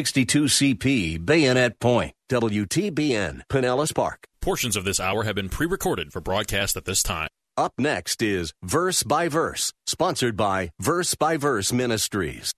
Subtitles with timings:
[0.00, 4.28] 62CP, Bayonet Point, WTBN, Pinellas Park.
[4.40, 7.26] Portions of this hour have been pre recorded for broadcast at this time.
[7.56, 12.52] Up next is Verse by Verse, sponsored by Verse by Verse Ministries.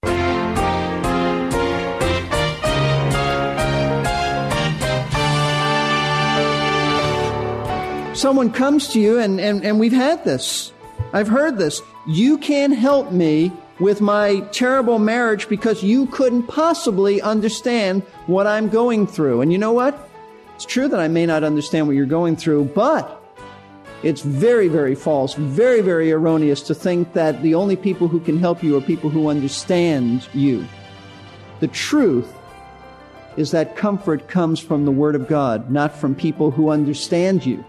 [8.14, 10.74] Someone comes to you, and, and, and we've had this.
[11.14, 11.80] I've heard this.
[12.06, 18.68] You can't help me with my terrible marriage because you couldn't possibly understand what I'm
[18.68, 19.40] going through.
[19.40, 20.08] And you know what?
[20.54, 23.16] It's true that I may not understand what you're going through, but
[24.02, 28.38] it's very, very false, very, very erroneous to think that the only people who can
[28.38, 30.66] help you are people who understand you.
[31.60, 32.30] The truth
[33.36, 37.64] is that comfort comes from the Word of God, not from people who understand you.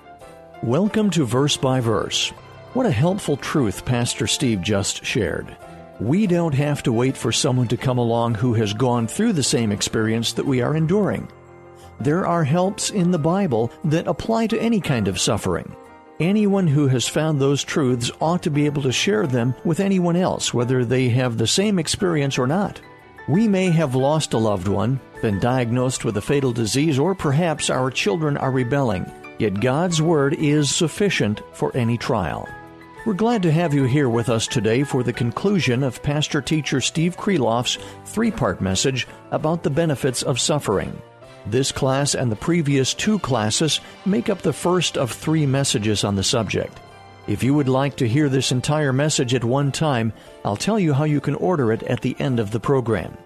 [0.64, 2.30] Welcome to Verse by Verse.
[2.74, 5.56] What a helpful truth Pastor Steve just shared.
[6.02, 9.44] We don't have to wait for someone to come along who has gone through the
[9.44, 11.30] same experience that we are enduring.
[12.00, 15.76] There are helps in the Bible that apply to any kind of suffering.
[16.20, 20.16] Anyone who has found those truths ought to be able to share them with anyone
[20.16, 22.82] else, whether they have the same experience or not.
[23.30, 27.70] We may have lost a loved one, been diagnosed with a fatal disease, or perhaps
[27.70, 29.06] our children are rebelling,
[29.38, 32.50] yet God's Word is sufficient for any trial.
[33.04, 36.80] We're glad to have you here with us today for the conclusion of Pastor Teacher
[36.80, 41.02] Steve Kreloff's three part message about the benefits of suffering.
[41.48, 46.16] This class and the previous two classes make up the first of three messages on
[46.16, 46.80] the subject.
[47.26, 50.14] If you would like to hear this entire message at one time,
[50.46, 53.18] I'll tell you how you can order it at the end of the program.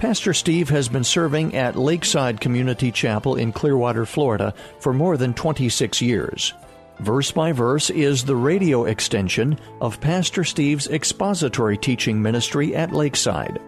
[0.00, 5.32] Pastor Steve has been serving at Lakeside Community Chapel in Clearwater, Florida for more than
[5.32, 6.54] 26 years.
[7.00, 13.58] Verse by Verse is the radio extension of Pastor Steve's expository teaching ministry at Lakeside.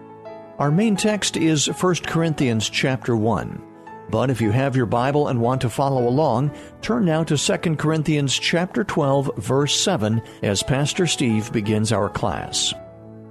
[0.57, 3.61] Our main text is 1 Corinthians chapter 1.
[4.09, 7.75] But if you have your Bible and want to follow along, turn now to 2
[7.75, 12.73] Corinthians chapter 12 verse 7 as Pastor Steve begins our class.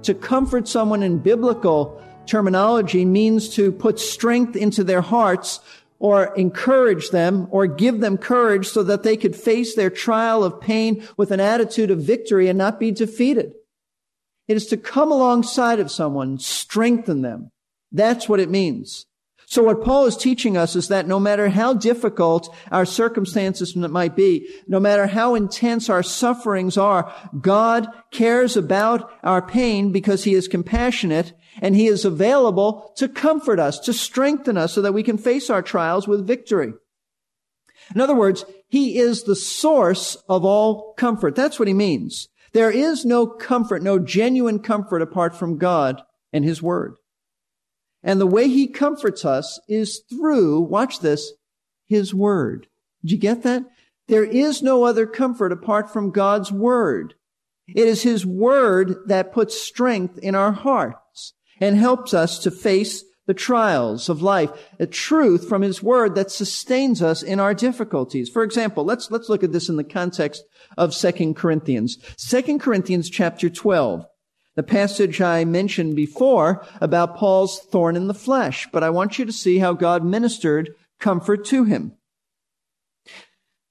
[0.03, 5.61] To comfort someone in biblical terminology means to put strength into their hearts
[6.05, 10.61] or encourage them or give them courage so that they could face their trial of
[10.61, 13.51] pain with an attitude of victory and not be defeated.
[14.47, 17.49] It is to come alongside of someone, strengthen them.
[17.91, 19.07] That's what it means.
[19.47, 24.15] So what Paul is teaching us is that no matter how difficult our circumstances might
[24.15, 27.11] be, no matter how intense our sufferings are,
[27.41, 33.59] God cares about our pain because he is compassionate and he is available to comfort
[33.59, 36.73] us, to strengthen us so that we can face our trials with victory.
[37.93, 41.35] In other words, he is the source of all comfort.
[41.35, 42.27] That's what he means.
[42.53, 46.01] There is no comfort, no genuine comfort apart from God
[46.31, 46.95] and his word.
[48.01, 51.33] And the way he comforts us is through, watch this,
[51.87, 52.67] his word.
[53.01, 53.63] Did you get that?
[54.07, 57.15] There is no other comfort apart from God's word.
[57.67, 60.97] It is his word that puts strength in our hearts
[61.59, 66.31] and helps us to face the trials of life, a truth from his word that
[66.31, 68.29] sustains us in our difficulties.
[68.29, 70.43] For example, let's, let's look at this in the context
[70.77, 71.97] of 2 Corinthians.
[72.17, 74.05] 2 Corinthians chapter 12.
[74.55, 79.25] The passage I mentioned before about Paul's thorn in the flesh, but I want you
[79.25, 81.93] to see how God ministered comfort to him.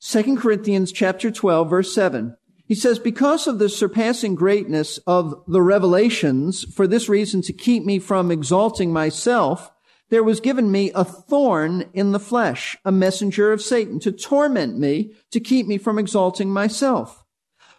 [0.01, 2.37] 2 Corinthians chapter 12 verse 7.
[2.67, 7.85] He says, because of the surpassing greatness of the revelations, for this reason to keep
[7.85, 9.71] me from exalting myself,
[10.09, 14.79] there was given me a thorn in the flesh, a messenger of Satan, to torment
[14.79, 17.25] me, to keep me from exalting myself.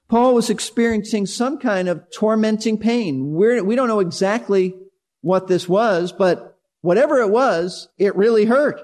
[0.08, 3.31] Paul was experiencing some kind of tormenting pain.
[3.31, 4.76] We're, we don't know exactly
[5.22, 8.80] what this was, but whatever it was, it really hurt.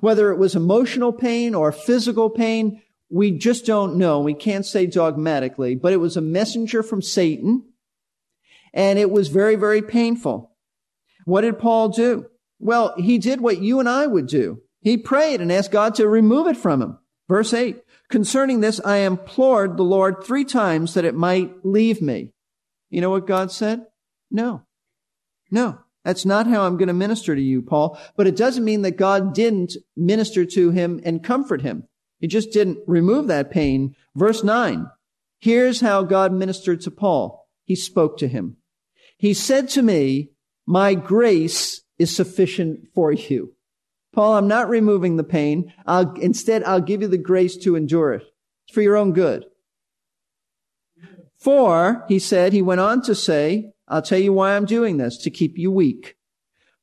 [0.00, 4.20] Whether it was emotional pain or physical pain, we just don't know.
[4.20, 7.64] We can't say dogmatically, but it was a messenger from Satan
[8.76, 10.54] and it was very, very painful.
[11.24, 12.26] What did Paul do?
[12.58, 14.60] Well, he did what you and I would do.
[14.82, 16.98] He prayed and asked God to remove it from him.
[17.28, 17.82] Verse 8.
[18.08, 22.32] Concerning this, I implored the Lord three times that it might leave me.
[22.90, 23.86] You know what God said?
[24.30, 24.62] No.
[25.50, 25.80] No.
[26.04, 27.98] That's not how I'm going to minister to you, Paul.
[28.16, 31.88] But it doesn't mean that God didn't minister to him and comfort him.
[32.18, 33.94] He just didn't remove that pain.
[34.14, 34.86] Verse 9.
[35.38, 37.48] Here's how God ministered to Paul.
[37.64, 38.56] He spoke to him.
[39.18, 40.30] He said to me,
[40.66, 43.54] my grace is sufficient for you.
[44.12, 45.72] Paul, I'm not removing the pain.
[45.86, 48.22] I'll, instead, I'll give you the grace to endure it.
[48.66, 49.44] It's for your own good.
[51.38, 55.18] For, he said, he went on to say, I'll tell you why I'm doing this,
[55.18, 56.15] to keep you weak.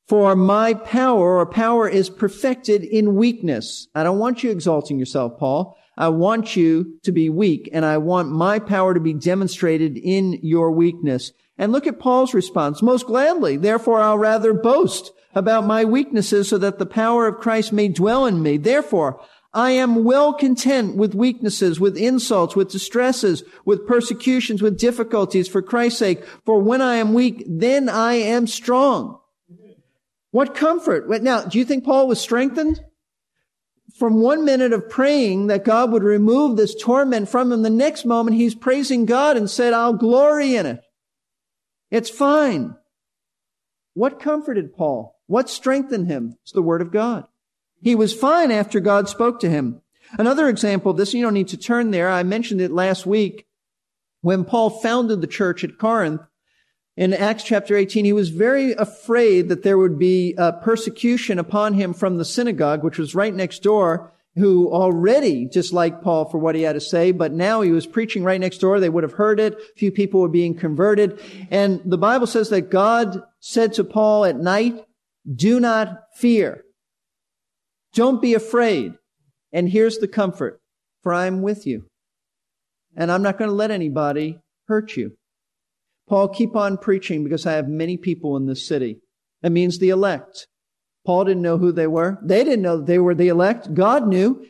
[0.06, 3.88] For my power or power is perfected in weakness.
[3.94, 5.78] I don't want you exalting yourself, Paul.
[5.96, 10.40] I want you to be weak and I want my power to be demonstrated in
[10.42, 11.32] your weakness.
[11.56, 12.82] And look at Paul's response.
[12.82, 13.56] Most gladly.
[13.56, 18.26] Therefore, I'll rather boast about my weaknesses so that the power of Christ may dwell
[18.26, 18.56] in me.
[18.56, 19.20] Therefore,
[19.54, 25.62] I am well content with weaknesses, with insults, with distresses, with persecutions, with difficulties for
[25.62, 26.24] Christ's sake.
[26.44, 29.20] For when I am weak, then I am strong.
[30.34, 31.08] What comfort.
[31.22, 32.80] Now, do you think Paul was strengthened?
[33.94, 38.04] From one minute of praying that God would remove this torment from him, the next
[38.04, 40.80] moment he's praising God and said, I'll glory in it.
[41.92, 42.74] It's fine.
[43.92, 45.16] What comforted Paul?
[45.28, 46.36] What strengthened him?
[46.42, 47.28] It's the word of God.
[47.80, 49.82] He was fine after God spoke to him.
[50.18, 52.10] Another example of this, you don't need to turn there.
[52.10, 53.46] I mentioned it last week.
[54.20, 56.22] When Paul founded the church at Corinth,
[56.96, 61.74] in Acts chapter 18, he was very afraid that there would be uh, persecution upon
[61.74, 66.54] him from the synagogue, which was right next door, who already disliked Paul for what
[66.54, 68.78] he had to say, but now he was preaching right next door.
[68.78, 69.54] They would have heard it.
[69.54, 71.20] A few people were being converted.
[71.50, 74.84] And the Bible says that God said to Paul at night,
[75.32, 76.64] do not fear.
[77.94, 78.94] Don't be afraid.
[79.52, 80.60] And here's the comfort,
[81.02, 81.86] for I am with you.
[82.96, 85.16] And I'm not going to let anybody hurt you.
[86.08, 89.00] Paul, keep on preaching because I have many people in this city.
[89.42, 90.46] That means the elect.
[91.06, 92.18] Paul didn't know who they were.
[92.22, 93.74] They didn't know they were the elect.
[93.74, 94.44] God knew.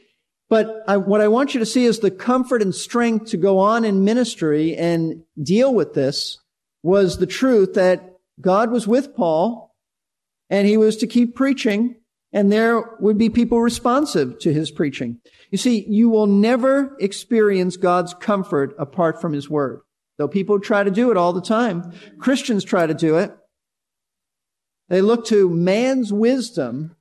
[0.49, 3.59] But I, what I want you to see is the comfort and strength to go
[3.59, 6.39] on in ministry and deal with this
[6.83, 9.75] was the truth that God was with Paul
[10.51, 11.97] and he was to keep preaching
[12.33, 15.21] and there would be people responsive to his preaching.
[15.51, 19.81] You see, you will never experience God's comfort apart from his word.
[20.19, 21.93] Though people try to do it all the time.
[22.19, 23.35] Christians try to do it.
[24.89, 26.95] They look to man's wisdom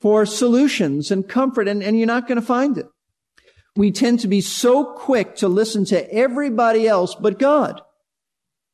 [0.00, 2.86] for solutions and comfort, and, and you're not going to find it.
[3.76, 7.80] We tend to be so quick to listen to everybody else but God.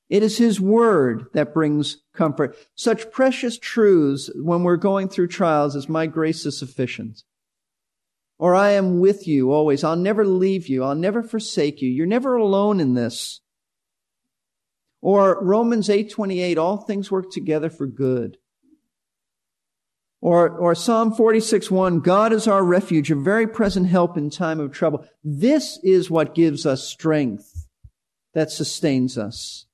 [0.09, 2.57] It is His Word that brings comfort.
[2.75, 7.23] Such precious truths when we're going through trials as my grace is sufficient.
[8.41, 9.85] Or I am with you always.
[9.85, 10.83] I'll never leave you.
[10.83, 11.91] I'll never forsake you.
[11.91, 13.43] You're never alone in this.
[15.03, 18.39] Or Romans 8:28, all things work together for good.
[20.23, 24.73] Or, or Psalm 46:1, God is our refuge, a very present help in time of
[24.73, 25.05] trouble.
[25.23, 27.69] This is what gives us strength
[28.33, 29.67] that sustains us.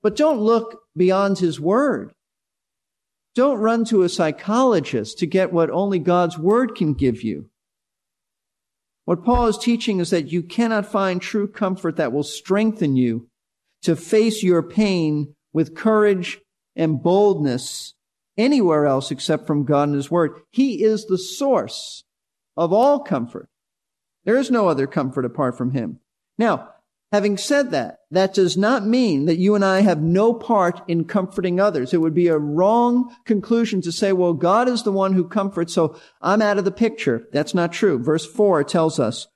[0.00, 2.14] But don't look beyond his word.
[3.34, 7.48] Don't run to a psychologist to get what only God's word can give you.
[9.04, 13.28] What Paul is teaching is that you cannot find true comfort that will strengthen you
[13.82, 16.40] to face your pain with courage
[16.76, 17.94] and boldness
[18.36, 20.32] anywhere else except from God and His Word.
[20.50, 22.04] He is the source
[22.56, 23.48] of all comfort.
[24.24, 25.98] There is no other comfort apart from Him.
[26.38, 26.70] Now,
[27.12, 31.04] Having said that, that does not mean that you and I have no part in
[31.04, 31.92] comforting others.
[31.92, 35.74] It would be a wrong conclusion to say, well, God is the one who comforts,
[35.74, 37.28] so I'm out of the picture.
[37.30, 37.98] That's not true.
[37.98, 39.28] Verse 4 tells us,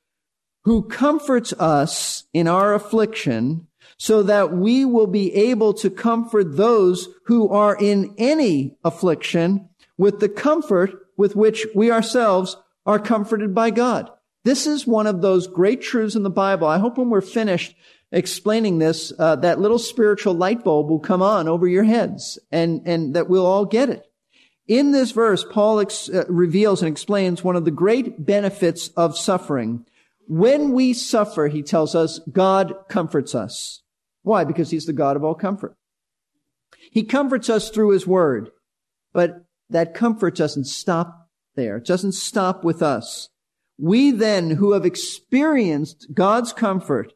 [0.64, 3.66] who comforts us in our affliction
[3.98, 9.68] so that we will be able to comfort those who are in any affliction
[9.98, 12.56] with the comfort with which we ourselves
[12.86, 14.10] are comforted by God.
[14.46, 16.68] This is one of those great truths in the Bible.
[16.68, 17.74] I hope when we're finished
[18.12, 22.80] explaining this, uh, that little spiritual light bulb will come on over your heads and,
[22.86, 24.04] and that we'll all get it.
[24.68, 29.18] In this verse, Paul ex- uh, reveals and explains one of the great benefits of
[29.18, 29.84] suffering.
[30.28, 33.82] When we suffer, he tells us, God comforts us.
[34.22, 34.44] Why?
[34.44, 35.74] Because he's the God of all comfort.
[36.92, 38.52] He comforts us through his word,
[39.12, 41.78] but that comfort doesn't stop there.
[41.78, 43.28] It doesn't stop with us.
[43.78, 47.12] We then who have experienced God's comfort,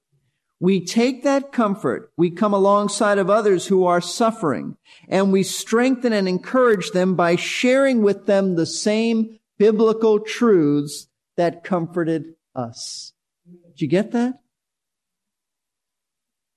[0.59, 4.77] we take that comfort, we come alongside of others who are suffering,
[5.09, 11.65] and we strengthen and encourage them by sharing with them the same biblical truths that
[11.65, 13.15] comforted us.
[13.69, 14.41] Did you get that?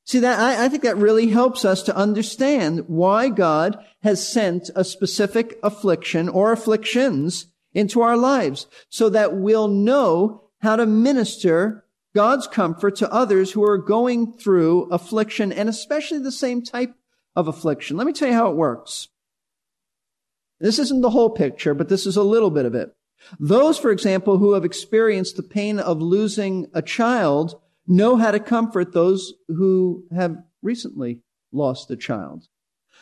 [0.06, 4.70] See that, I, I, think that really helps us to understand why God has sent
[4.76, 11.86] a specific affliction or afflictions into our lives so that we'll know how to minister
[12.16, 16.94] God's comfort to others who are going through affliction and especially the same type
[17.36, 17.98] of affliction.
[17.98, 19.10] Let me tell you how it works.
[20.60, 22.96] This isn't the whole picture, but this is a little bit of it.
[23.40, 28.40] Those, for example, who have experienced the pain of losing a child know how to
[28.40, 31.20] comfort those who have recently
[31.52, 32.48] lost a child.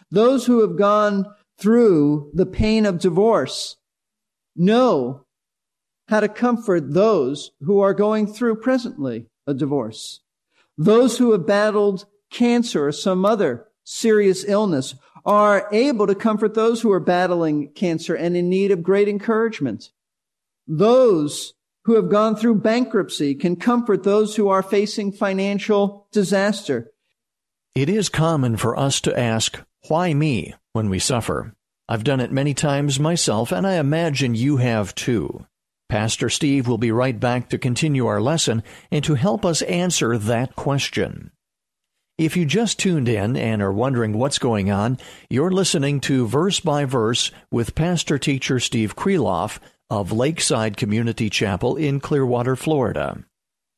[0.10, 1.26] Those who have gone
[1.58, 3.78] through the pain of divorce
[4.56, 5.26] know
[6.08, 10.22] how to comfort those who are going through presently a divorce.
[10.78, 16.82] Those who have battled cancer or some other serious illness are able to comfort those
[16.82, 19.92] who are battling cancer and in need of great encouragement.
[20.68, 21.54] Those
[21.86, 26.92] who have gone through bankruptcy can comfort those who are facing financial disaster.
[27.76, 31.56] It is common for us to ask, why me, when we suffer?
[31.92, 35.46] I've done it many times myself, and I imagine you have too.
[35.90, 40.18] Pastor Steve will be right back to continue our lesson and to help us answer
[40.18, 41.32] that question.
[42.18, 46.62] If you just tuned in and are wondering what's going on, you're listening to Verse
[46.62, 53.22] by Verse with Pastor Teacher Steve Kreloff of Lakeside Community Chapel in Clearwater, Florida.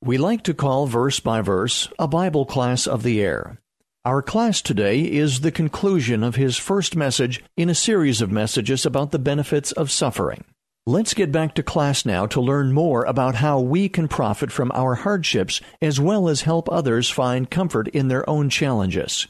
[0.03, 3.57] We like to call Verse by Verse a Bible class of the air.
[4.05, 8.85] Our class today is the conclusion of his first message in a series of messages
[8.85, 10.43] about the benefits of suffering.
[10.85, 14.71] Let's get back to class now to learn more about how we can profit from
[14.73, 19.27] our hardships as well as help others find comfort in their own challenges.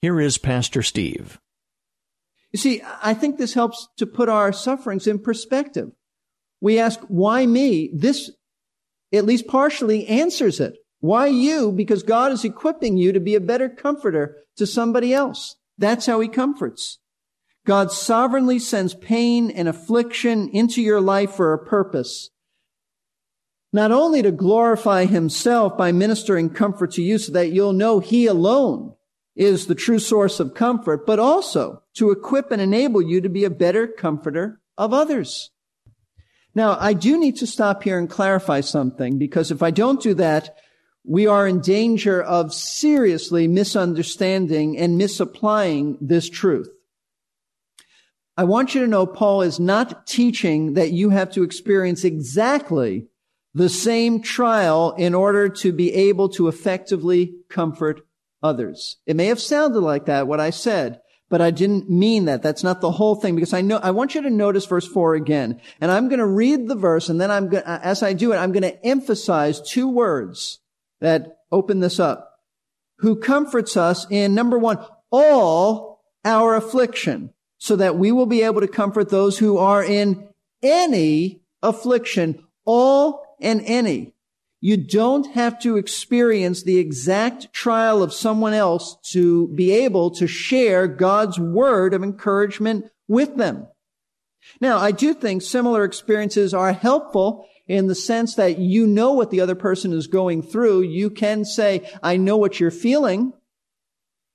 [0.00, 1.40] Here is Pastor Steve.
[2.52, 5.90] You see, I think this helps to put our sufferings in perspective
[6.62, 7.90] we ask, why me?
[7.92, 8.30] This
[9.12, 10.76] at least partially answers it.
[11.02, 11.72] Why you?
[11.72, 15.56] Because God is equipping you to be a better comforter to somebody else.
[15.76, 17.00] That's how he comforts.
[17.66, 22.30] God sovereignly sends pain and affliction into your life for a purpose.
[23.72, 28.26] Not only to glorify himself by ministering comfort to you so that you'll know he
[28.26, 28.94] alone
[29.34, 33.42] is the true source of comfort, but also to equip and enable you to be
[33.42, 35.50] a better comforter of others.
[36.54, 40.14] Now, I do need to stop here and clarify something because if I don't do
[40.14, 40.56] that,
[41.04, 46.68] we are in danger of seriously misunderstanding and misapplying this truth.
[48.36, 53.08] I want you to know Paul is not teaching that you have to experience exactly
[53.54, 58.00] the same trial in order to be able to effectively comfort
[58.42, 58.96] others.
[59.06, 62.42] It may have sounded like that, what I said, but I didn't mean that.
[62.42, 65.14] That's not the whole thing because I know, I want you to notice verse four
[65.14, 65.60] again.
[65.80, 68.32] And I'm going to read the verse and then I'm going to, as I do
[68.32, 70.60] it, I'm going to emphasize two words
[71.02, 72.40] that open this up.
[72.98, 74.78] Who comforts us in number one,
[75.10, 80.28] all our affliction so that we will be able to comfort those who are in
[80.62, 84.14] any affliction, all and any.
[84.60, 90.28] You don't have to experience the exact trial of someone else to be able to
[90.28, 93.66] share God's word of encouragement with them.
[94.60, 99.30] Now, I do think similar experiences are helpful in the sense that you know what
[99.30, 100.82] the other person is going through.
[100.82, 103.32] You can say, I know what you're feeling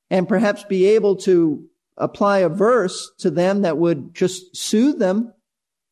[0.09, 1.67] and perhaps be able to
[1.97, 5.33] apply a verse to them that would just soothe them,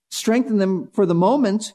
[0.09, 1.73] strengthen them for the moment.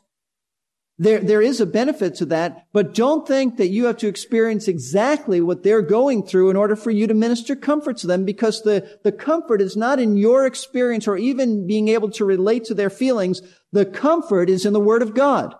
[1.00, 4.69] There, there is a benefit to that, but don't think that you have to experience
[4.69, 8.61] exactly what they're going through in order for you to minister comfort to them because
[8.61, 12.75] the, the comfort is not in your experience or even being able to relate to
[12.75, 13.40] their feelings.
[13.73, 15.54] The comfort is in the Word of God.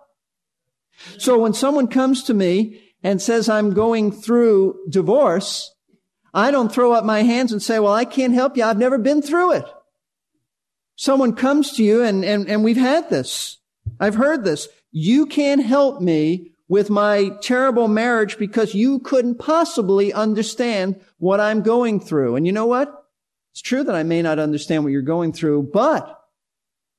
[1.17, 5.75] So when someone comes to me and says, I'm going through divorce,
[6.35, 8.65] I don't throw up my hands and say, well, I can't help you.
[8.65, 9.65] I've never been through it.
[10.97, 13.57] Someone comes to you and, and, and we've had this.
[13.99, 14.69] I've heard this.
[14.93, 21.63] You can't help me with my terrible marriage because you couldn't possibly understand what I'm
[21.63, 22.37] going through.
[22.37, 22.95] And you know what?
[23.53, 26.17] It's true that I may not understand what you're going through, but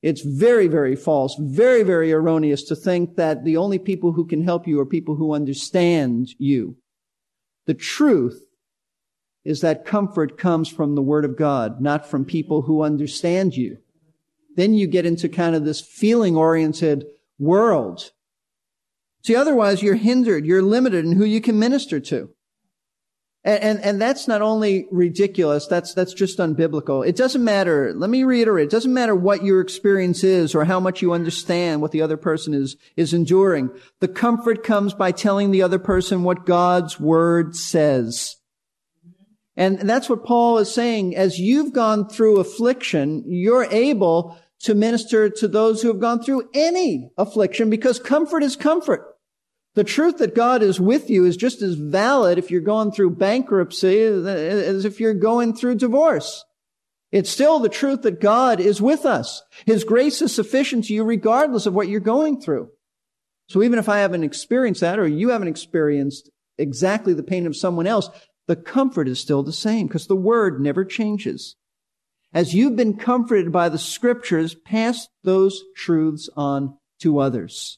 [0.02, 4.44] it's very, very false, very, very erroneous to think that the only people who can
[4.44, 6.76] help you are people who understand you.
[7.68, 8.44] The truth
[9.46, 13.78] is that comfort comes from the Word of God, not from people who understand you.
[14.56, 17.06] Then you get into kind of this feeling oriented
[17.42, 18.12] world.
[19.24, 22.30] See, otherwise you're hindered, you're limited in who you can minister to.
[23.44, 27.06] And, and, and, that's not only ridiculous, that's, that's just unbiblical.
[27.06, 30.80] It doesn't matter, let me reiterate, it doesn't matter what your experience is or how
[30.80, 33.72] much you understand what the other person is, is enduring.
[34.00, 38.36] The comfort comes by telling the other person what God's word says.
[39.58, 41.16] And that's what Paul is saying.
[41.16, 46.50] As you've gone through affliction, you're able to minister to those who have gone through
[46.53, 49.15] any affliction because comfort is comfort.
[49.74, 53.15] The truth that God is with you is just as valid if you're going through
[53.15, 56.44] bankruptcy as if you're going through divorce.
[57.12, 59.41] It's still the truth that God is with us.
[59.65, 62.70] His grace is sufficient to you regardless of what you're going through.
[63.50, 67.56] So even if I haven't experienced that or you haven't experienced exactly the pain of
[67.56, 68.10] someone else,
[68.48, 71.56] the comfort is still the same because the word never changes.
[72.34, 77.78] As you've been comforted by the scriptures, pass those truths on to others.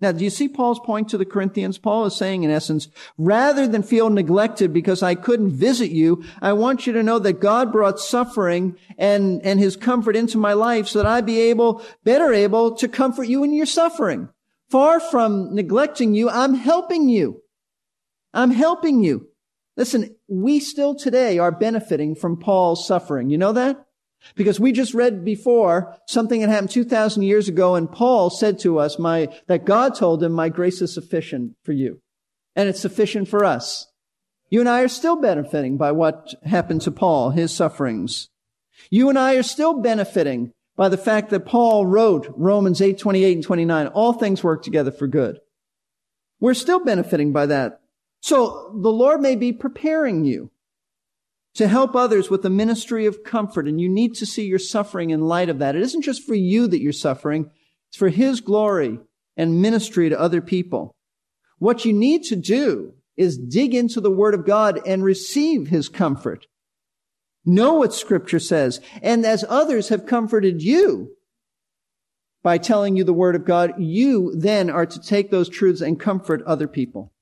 [0.00, 1.78] Now, do you see Paul's point to the Corinthians?
[1.78, 6.54] Paul is saying, in essence, rather than feel neglected because I couldn't visit you, I
[6.54, 10.88] want you to know that God brought suffering and, and his comfort into my life
[10.88, 14.28] so that I'd be able, better able to comfort you in your suffering.
[14.70, 17.40] Far from neglecting you, I'm helping you.
[18.34, 19.28] I'm helping you.
[19.82, 23.30] Listen, we still today are benefiting from Paul's suffering.
[23.30, 23.84] You know that?
[24.36, 28.78] Because we just read before something that happened 2,000 years ago and Paul said to
[28.78, 32.00] us, my, that God told him, my grace is sufficient for you.
[32.54, 33.88] And it's sufficient for us.
[34.50, 38.28] You and I are still benefiting by what happened to Paul, his sufferings.
[38.88, 43.32] You and I are still benefiting by the fact that Paul wrote Romans 8, 28
[43.32, 43.88] and 29.
[43.88, 45.40] All things work together for good.
[46.38, 47.81] We're still benefiting by that.
[48.22, 50.52] So the Lord may be preparing you
[51.54, 53.66] to help others with the ministry of comfort.
[53.66, 55.74] And you need to see your suffering in light of that.
[55.74, 57.50] It isn't just for you that you're suffering.
[57.88, 59.00] It's for His glory
[59.36, 60.94] and ministry to other people.
[61.58, 65.88] What you need to do is dig into the Word of God and receive His
[65.88, 66.46] comfort.
[67.44, 68.80] Know what Scripture says.
[69.02, 71.10] And as others have comforted you
[72.44, 75.98] by telling you the Word of God, you then are to take those truths and
[75.98, 77.12] comfort other people.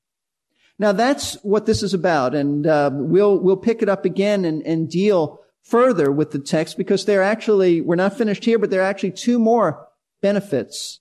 [0.81, 4.63] Now that's what this is about, and uh, we'll we'll pick it up again and,
[4.63, 8.81] and deal further with the text because they're actually we're not finished here, but there
[8.81, 9.87] are actually two more
[10.23, 11.01] benefits.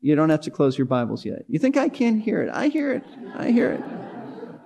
[0.00, 1.44] You don't have to close your Bibles yet.
[1.46, 2.50] You think I can't hear it?
[2.52, 3.04] I hear it.
[3.36, 3.84] I hear it.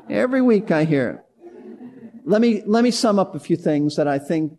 [0.09, 2.22] Every week I hear it.
[2.24, 4.59] Let me let me sum up a few things that I think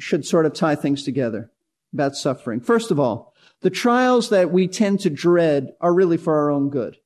[0.00, 1.52] should sort of tie things together
[1.92, 2.58] about suffering.
[2.58, 6.68] First of all, the trials that we tend to dread are really for our own
[6.68, 6.96] good.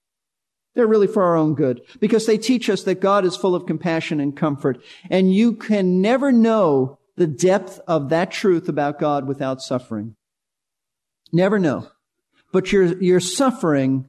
[0.74, 3.66] They're really for our own good because they teach us that God is full of
[3.66, 4.82] compassion and comfort.
[5.10, 10.16] And you can never know the depth of that truth about God without suffering.
[11.30, 11.88] Never know.
[12.52, 14.08] But your, your suffering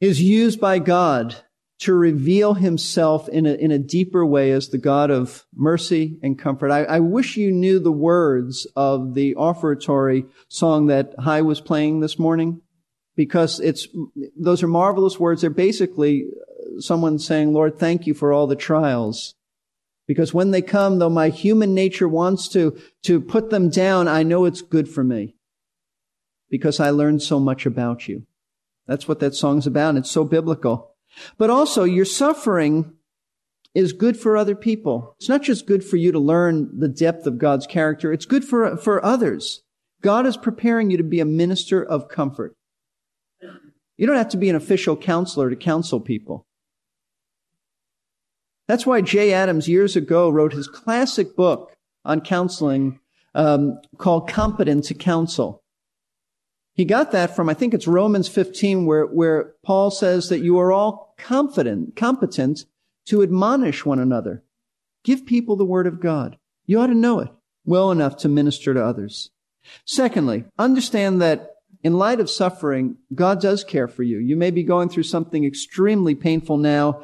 [0.00, 1.36] is used by God
[1.80, 6.38] to reveal himself in a, in a deeper way as the God of mercy and
[6.38, 6.70] comfort.
[6.70, 12.00] I, I wish you knew the words of the offertory song that High was playing
[12.00, 12.62] this morning
[13.16, 13.86] because it's,
[14.36, 15.40] those are marvelous words.
[15.40, 19.34] They're basically uh, someone saying, Lord, thank you for all the trials.
[20.06, 24.22] Because when they come, though my human nature wants to, to put them down, I
[24.22, 25.36] know it's good for me.
[26.50, 28.26] Because I learned so much about you.
[28.86, 29.96] That's what that song's about.
[29.96, 30.94] It's so biblical.
[31.38, 32.94] But also, your suffering
[33.74, 35.14] is good for other people.
[35.18, 38.12] It's not just good for you to learn the depth of God's character.
[38.12, 39.62] It's good for, for others.
[40.02, 42.54] God is preparing you to be a minister of comfort.
[43.96, 46.46] You don't have to be an official counselor to counsel people.
[48.68, 51.72] That's why Jay Adams years ago wrote his classic book
[52.04, 53.00] on counseling
[53.34, 55.62] um, called Competent to Counsel.
[56.74, 60.58] He got that from, I think it's Romans 15, where, where Paul says that you
[60.58, 62.64] are all confident, competent
[63.06, 64.42] to admonish one another.
[65.04, 66.38] Give people the word of God.
[66.64, 67.28] You ought to know it
[67.64, 69.30] well enough to minister to others.
[69.84, 71.51] Secondly, understand that
[71.82, 74.18] in light of suffering, God does care for you.
[74.18, 77.02] You may be going through something extremely painful now,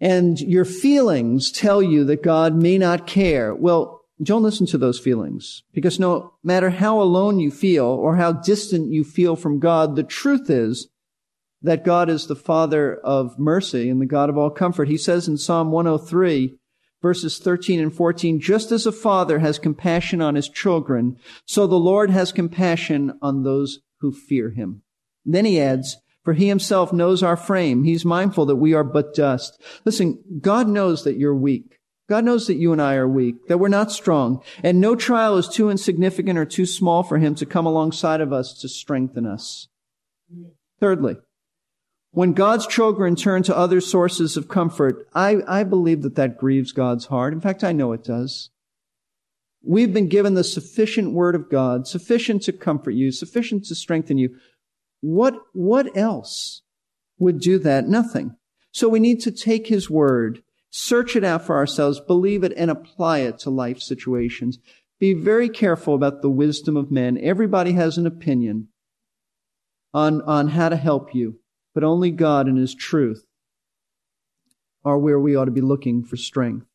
[0.00, 3.54] and your feelings tell you that God may not care.
[3.54, 8.32] Well, don't listen to those feelings because no matter how alone you feel or how
[8.32, 10.88] distant you feel from God, the truth is
[11.62, 14.88] that God is the Father of mercy and the God of all comfort.
[14.88, 16.56] He says in Psalm 103,
[17.02, 21.74] verses 13 and 14, just as a father has compassion on his children, so the
[21.76, 24.82] Lord has compassion on those who fear him.
[25.24, 27.84] then he adds, for he himself knows our frame.
[27.84, 29.60] He's mindful that we are but dust.
[29.84, 31.78] Listen, God knows that you're weak.
[32.08, 35.36] God knows that you and I are weak, that we're not strong, and no trial
[35.38, 39.26] is too insignificant or too small for him to come alongside of us to strengthen
[39.26, 39.68] us.
[40.80, 41.16] Thirdly,
[42.12, 46.72] when God's children turn to other sources of comfort, I, I believe that that grieves
[46.72, 47.32] God's heart.
[47.32, 48.50] In fact, I know it does.
[49.64, 54.18] We've been given the sufficient word of God, sufficient to comfort you, sufficient to strengthen
[54.18, 54.36] you.
[55.00, 56.62] What, what else
[57.18, 57.88] would do that?
[57.88, 58.36] Nothing.
[58.72, 60.42] So we need to take his word,
[60.74, 64.58] Search it out for ourselves, believe it, and apply it to life situations.
[64.98, 67.18] Be very careful about the wisdom of men.
[67.20, 68.68] Everybody has an opinion
[69.92, 71.40] on, on how to help you,
[71.74, 73.24] but only God and His truth
[74.84, 76.66] are where we ought to be looking for strength.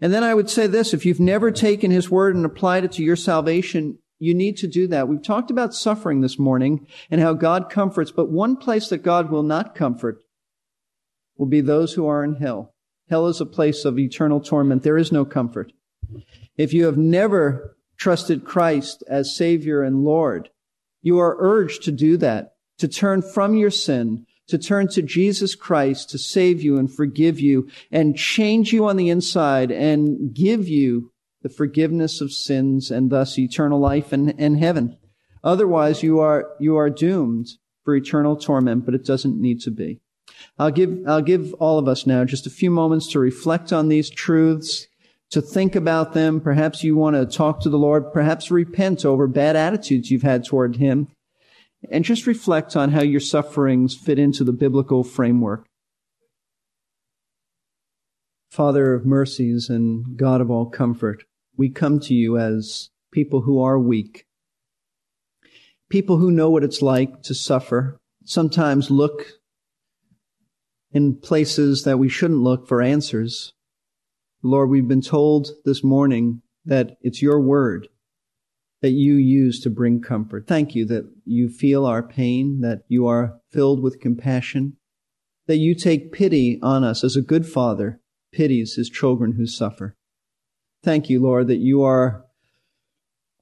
[0.00, 2.92] And then I would say this, if you've never taken His Word and applied it
[2.92, 5.08] to your salvation, you need to do that.
[5.08, 9.30] We've talked about suffering this morning and how God comforts, but one place that God
[9.30, 10.22] will not comfort
[11.36, 12.72] will be those who are in hell.
[13.08, 14.84] Hell is a place of eternal torment.
[14.84, 15.72] There is no comfort.
[16.56, 20.50] If you have never trusted Christ as Savior and Lord,
[21.02, 22.51] you are urged to do that,
[22.82, 27.38] to turn from your sin, to turn to Jesus Christ to save you and forgive
[27.38, 33.08] you and change you on the inside and give you the forgiveness of sins and
[33.08, 34.98] thus eternal life and, and heaven.
[35.44, 37.50] Otherwise, you are, you are doomed
[37.84, 40.00] for eternal torment, but it doesn't need to be.
[40.58, 43.90] I'll give, I'll give all of us now just a few moments to reflect on
[43.90, 44.88] these truths,
[45.30, 46.40] to think about them.
[46.40, 50.44] Perhaps you want to talk to the Lord, perhaps repent over bad attitudes you've had
[50.44, 51.06] toward Him,
[51.90, 55.66] and just reflect on how your sufferings fit into the biblical framework.
[58.50, 61.24] Father of mercies and God of all comfort,
[61.56, 64.26] we come to you as people who are weak,
[65.88, 69.26] people who know what it's like to suffer, sometimes look
[70.92, 73.54] in places that we shouldn't look for answers.
[74.42, 77.88] Lord, we've been told this morning that it's your word
[78.82, 80.46] that you use to bring comfort.
[80.46, 84.76] Thank you that you feel our pain, that you are filled with compassion,
[85.46, 88.00] that you take pity on us as a good father
[88.32, 89.96] pities his children who suffer.
[90.82, 92.24] Thank you, Lord, that you are,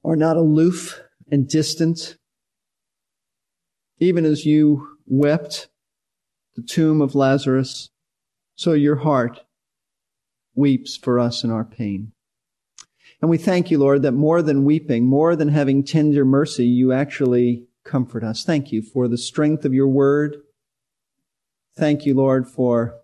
[0.03, 1.01] are not aloof
[1.31, 2.17] and distant.
[3.99, 5.69] Even as you wept
[6.55, 7.89] the tomb of Lazarus,
[8.55, 9.39] so your heart
[10.53, 12.11] weeps for us in our pain.
[13.21, 16.91] And we thank you, Lord, that more than weeping, more than having tender mercy, you
[16.91, 18.43] actually comfort us.
[18.43, 20.37] Thank you for the strength of your word.
[21.77, 22.95] Thank you, Lord, for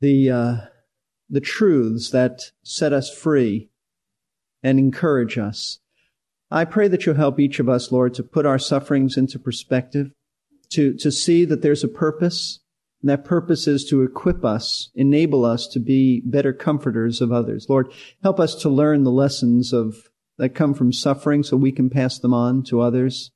[0.00, 0.56] the, uh,
[1.28, 3.68] the truths that set us free
[4.62, 5.78] and encourage us.
[6.50, 10.10] I pray that you'll help each of us, Lord, to put our sufferings into perspective,
[10.70, 12.60] to, to see that there's a purpose,
[13.02, 17.66] and that purpose is to equip us, enable us to be better comforters of others.
[17.68, 21.90] Lord, help us to learn the lessons of that come from suffering so we can
[21.90, 23.32] pass them on to others.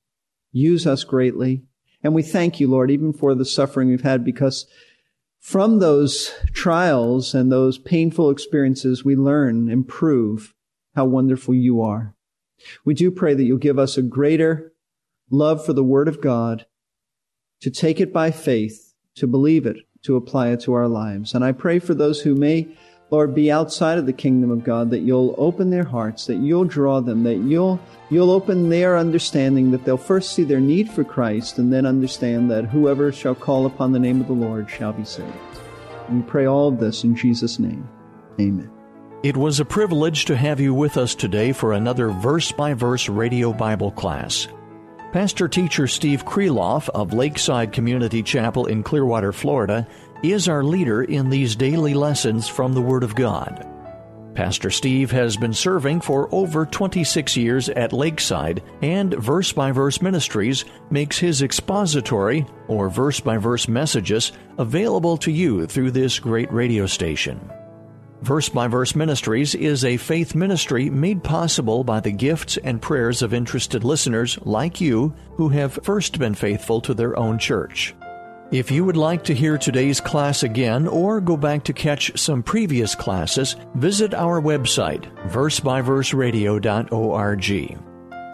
[0.52, 1.62] Use us greatly.
[2.02, 4.66] And we thank you, Lord, even for the suffering we've had because
[5.40, 10.54] from those trials and those painful experiences, we learn and prove
[10.94, 12.14] how wonderful you are.
[12.84, 14.72] We do pray that you'll give us a greater
[15.30, 16.66] love for the Word of God,
[17.60, 18.85] to take it by faith,
[19.16, 21.34] to believe it, to apply it to our lives.
[21.34, 22.68] And I pray for those who may
[23.10, 26.64] Lord, be outside of the kingdom of God, that you'll open their hearts, that you'll
[26.64, 27.78] draw them, that you'll,
[28.10, 32.50] you'll open their understanding, that they'll first see their need for Christ and then understand
[32.50, 35.32] that whoever shall call upon the name of the Lord shall be saved.
[36.10, 37.88] We pray all of this in Jesus' name.
[38.40, 38.70] Amen.
[39.22, 43.08] It was a privilege to have you with us today for another verse by verse
[43.08, 44.48] radio Bible class.
[45.16, 49.88] Pastor teacher Steve Kreloff of Lakeside Community Chapel in Clearwater, Florida,
[50.22, 53.66] is our leader in these daily lessons from the Word of God.
[54.34, 60.02] Pastor Steve has been serving for over 26 years at Lakeside, and Verse by Verse
[60.02, 66.52] Ministries makes his expository or verse by verse messages available to you through this great
[66.52, 67.40] radio station.
[68.22, 73.20] Verse by Verse Ministries is a faith ministry made possible by the gifts and prayers
[73.22, 77.94] of interested listeners like you who have first been faithful to their own church.
[78.52, 82.44] If you would like to hear today's class again or go back to catch some
[82.44, 87.78] previous classes, visit our website, versebyverseradio.org.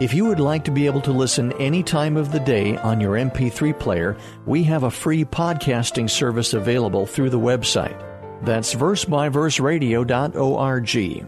[0.01, 3.01] If you would like to be able to listen any time of the day on
[3.01, 4.15] your MP3 player,
[4.45, 8.12] we have a free podcasting service available through the website.
[8.43, 11.25] That's versebyverseradio.org.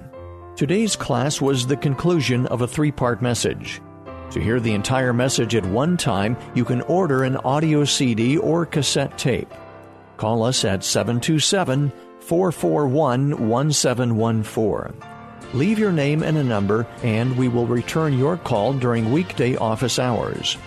[0.58, 3.82] Today's class was the conclusion of a three part message.
[4.32, 8.65] To hear the entire message at one time, you can order an audio CD or
[8.65, 9.54] cassette tape.
[10.17, 15.01] Call us at 727 441 1714.
[15.54, 19.99] Leave your name and a number, and we will return your call during weekday office
[19.99, 20.58] hours.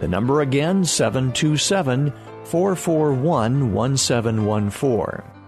[0.00, 2.10] The number again, 727
[2.44, 5.39] 441 1714.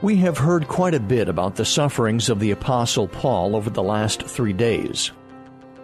[0.00, 3.82] We have heard quite a bit about the sufferings of the Apostle Paul over the
[3.82, 5.10] last three days.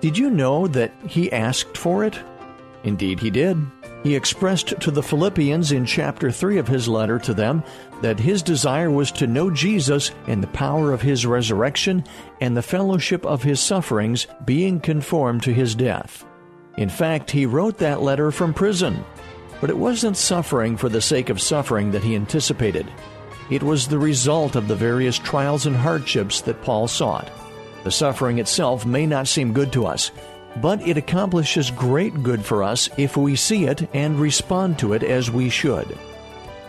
[0.01, 2.21] Did you know that he asked for it?
[2.85, 3.59] Indeed, he did.
[4.05, 7.65] He expressed to the Philippians in chapter 3 of his letter to them
[8.03, 12.05] that his desire was to know Jesus and the power of his resurrection
[12.41, 16.25] and the fellowship of his sufferings, being conformed to his death.
[16.77, 19.05] In fact, he wrote that letter from prison.
[19.61, 22.87] But it wasn't suffering for the sake of suffering that he anticipated.
[23.51, 27.31] It was the result of the various trials and hardships that Paul sought.
[27.85, 30.11] The suffering itself may not seem good to us,
[30.61, 35.03] but it accomplishes great good for us if we see it and respond to it
[35.03, 35.99] as we should.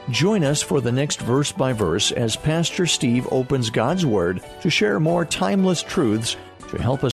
[0.09, 4.69] Join us for the next verse by verse as Pastor Steve opens God's Word to
[4.69, 6.35] share more timeless truths
[6.69, 7.14] to help us.